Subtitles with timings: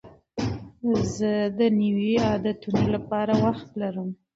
[1.15, 4.09] زه د نویو عادتونو لپاره وخت لرم.